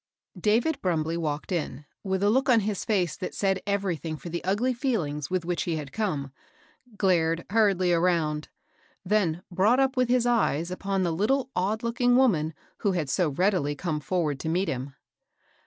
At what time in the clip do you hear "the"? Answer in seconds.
4.29-4.43, 11.03-11.13